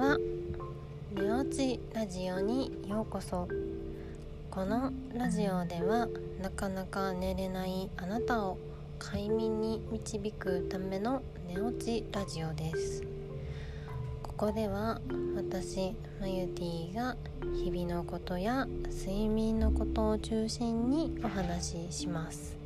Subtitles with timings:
[0.00, 0.16] は
[1.12, 3.46] 寝落ちラジオにようこそ。
[4.50, 6.08] このラジオでは
[6.40, 8.56] なかなか寝れないあなたを
[8.98, 13.02] 快眠に導くための寝落ちラジオです。
[14.22, 15.02] ここでは
[15.36, 17.14] 私マユティが
[17.62, 22.59] 日々のことや睡眠のことを中心にお話しします。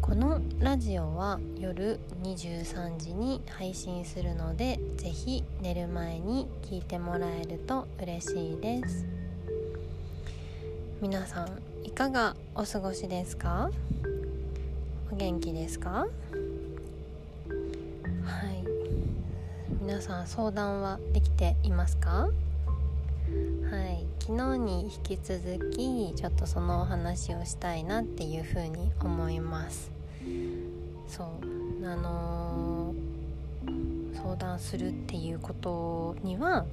[0.00, 9.06] このラジオは夜23時に配信するのでぜひ寝る前に聞いてもらえると嬉しいです。
[11.00, 13.70] 皆さんいかがお過ごしですか？
[15.12, 15.90] お元気ですか？
[15.90, 16.06] は
[18.50, 18.64] い。
[19.80, 22.28] 皆さん相談はできていますか？
[23.70, 24.06] はい。
[24.20, 29.90] 昨日に引き続きちょっとそのお話をしたいなっていうふうに思います。
[31.08, 31.86] そう。
[31.86, 36.66] あのー、相談するっていうことには、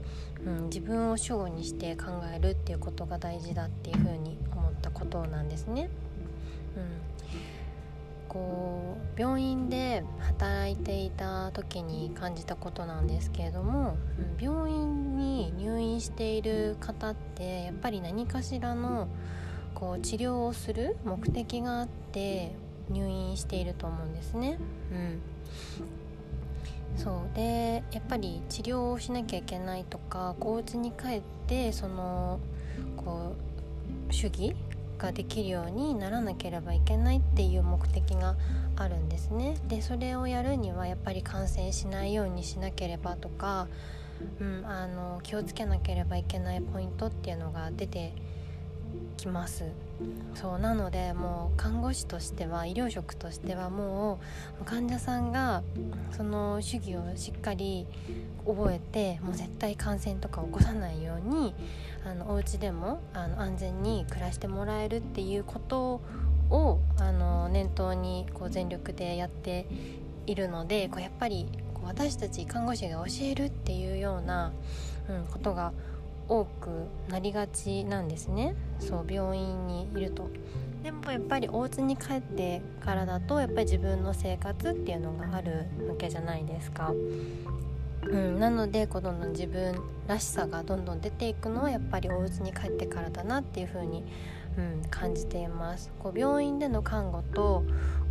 [0.45, 5.89] うん、自分を主語にして考えるっていうことが大事だっていうふうに思ったことなんですね。
[6.75, 7.06] うん。
[9.17, 13.97] 病院で働いていた時に感じたことなんですけれども、
[14.39, 19.07] 病院に入院している方ってやっぱり何かしらの
[19.73, 22.55] こう治療をする目的があって
[22.89, 24.59] 入院していると思うんですね。
[24.91, 25.21] うん
[26.95, 32.39] そうでやっぱり治療をしなきゃいけないとかお家に帰ってその
[32.95, 33.35] こ
[34.09, 34.55] う主義
[34.98, 38.36] ができるようにならなければいけないっていう目的が
[38.76, 43.68] あるんですねでそれをやるにはやっぱり感染しないようにしなければとか、
[44.40, 48.14] うん、あの気をつけなければいけないポイントっていうのが出て
[49.17, 49.65] きます。
[50.35, 54.19] そうなのでもう看護師としては医療職としてはも
[54.61, 55.63] う患者さんが
[56.11, 57.88] その主義をしっかり
[58.45, 61.56] 覚えてもう絶対感染とか起こさないように
[62.06, 66.01] あのお家でもあの安全に暮らしてもらえるっていうこと
[66.50, 69.66] をあの念頭にこう全力でやって
[70.27, 74.53] いるのでこうやっぱりこう私たち看護師が教えるっていうような、
[75.09, 75.73] うん、ことが
[76.27, 78.55] 多くなりがちなんですね。
[78.79, 80.29] そう病院にいると。
[80.83, 86.93] でもやっぱりお家に帰ってからだとやっぱり自分の生活っていうのがあるわけじゃないですか。
[88.03, 89.75] うん、なのでこうどんどん自分
[90.07, 94.05] らしさがどんどん出ていくのはやっぱりお家に帰ってからだなっていう風に
[94.57, 95.91] うん、感じています。
[95.99, 97.63] こう病院での看護と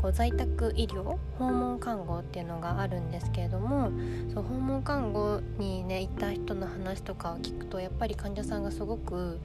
[0.06, 3.90] こう在宅医療訪問看護っていうのがあるんですけれども
[4.32, 9.40] そう訪問看護にね行った人の話とかを聞くとやっぱり患者さんがすごく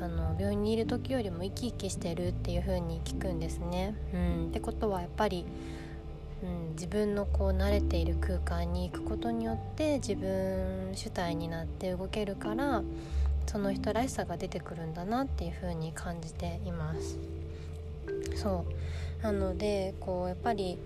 [0.00, 3.96] あの病院にいる時よりも生き生きしてるっていう風に聞くんですね。
[4.12, 5.44] うん、ってことはやっぱり
[6.42, 12.82] うん、自分のこう慣れている空間に行くことによって自分主体になって動けるから
[13.46, 17.18] その人らしさが出てくるんだなっていう風に感じています。
[18.36, 18.72] そう。
[19.24, 20.76] なのでこうやっぱり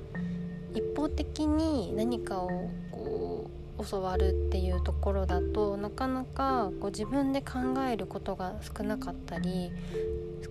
[0.72, 7.58] 一方的に何かをこう教わるっていうところだとなかなかこう自分で考
[7.90, 9.72] えることが少なかったり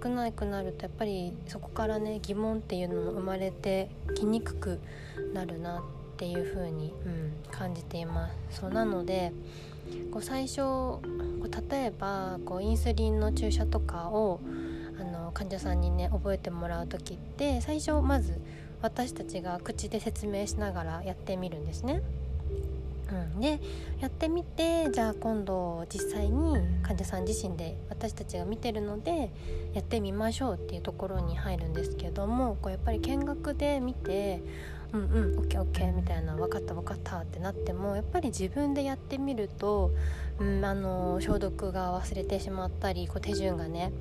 [0.04, 4.80] 少なくなるとやっぱりそこからね疑問っていうのも生まれてきにくく
[5.34, 5.82] なるなっ
[6.18, 8.60] ていう風に、うん、感じています。
[8.60, 9.32] そうなので
[10.12, 11.02] こう最初こ
[11.44, 14.42] う例えばこうインスリンの注射とかを
[15.38, 18.42] 患者さんにね覚えてもらう時って最初まず
[18.82, 22.02] 私たちが口で説明しながらやってみるんですね。
[23.10, 23.60] うん、で
[24.02, 29.32] やってみてじゃあ今度実際に患者さん自身で私たちが見てるので
[29.74, 34.42] やってみましょうっていうところに入るんですけどもこうやっぱり見学で見て
[34.92, 39.92] うんうんオッケーオッケーみたいな分かった分かったってなってもやっぱり自分でやってみると、
[40.40, 43.94] うん、あの消毒が忘れてしまったりこう手順がね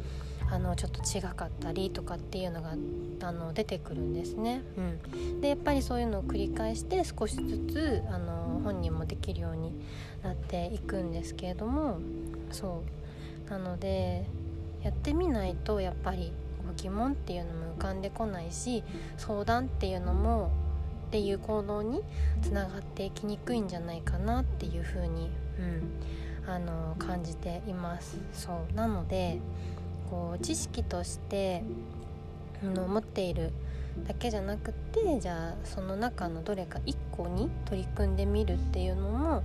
[0.50, 2.74] あのちょっと違かったりとかっていうのが
[3.22, 4.62] あの出てくるんですね。
[4.76, 9.72] うん、でやっぱりそういうのを繰り返して少しずつあの本人もできるように
[10.22, 11.98] なっていくんですけれども
[12.50, 12.82] そ
[13.48, 13.50] う。
[13.50, 14.26] なので
[14.82, 16.32] やってみないとやっぱり
[16.76, 18.82] 疑問っていうのも浮かんでこないし
[19.16, 20.50] 相談っていうのも
[21.06, 22.02] っていう行動に
[22.42, 25.30] つながっていきにくいんじゃないかなっていうふうに、
[26.44, 28.18] うん、あの感じています。
[28.32, 28.74] そう。
[28.74, 29.38] なので
[30.10, 31.62] こう知識として
[32.62, 33.52] の持っている
[34.06, 39.42] だけじゃなくてじゃあその中のどれか1個に取り組んでみるっていうのも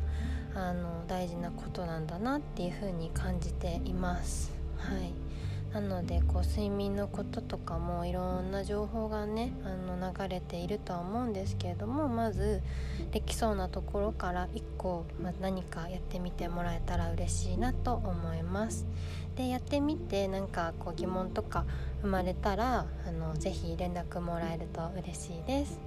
[0.54, 4.52] あの大事なことなんだなっていうふうに感じています。
[4.78, 5.31] はい
[5.74, 12.62] なのでこう睡眠のこととかもいろんな情報がねあの流れているとは思うんですけれどもまず
[13.12, 18.86] できそうなところから1個、ま何かやってみてもらえたら嬉しいなと思います。
[19.36, 21.66] でやってみてなんかこう疑問とか
[22.02, 25.80] 生まれたらあのぜひ連絡もらえると嬉しいです。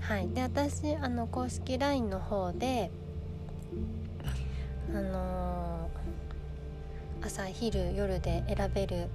[0.00, 2.90] はい、で私あの公式 LINE の方で
[4.94, 5.77] あのー、
[7.28, 9.08] 朝昼夜で選べる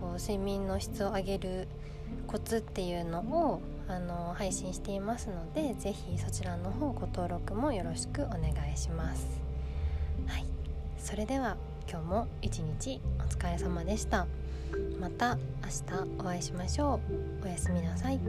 [0.00, 1.68] こう睡眠の質を上げる
[2.26, 9.26] コツっていうのを、あの、配信していますので是非そちらの方ご登録もよろしくお願いします。
[10.26, 10.46] はい、
[10.98, 11.58] それでは
[11.88, 14.26] 今日も一日お疲れ様でした。
[14.98, 15.42] また明
[15.98, 16.98] 日お会いしましょ
[17.42, 17.44] う。
[17.44, 18.20] おやすみなさい。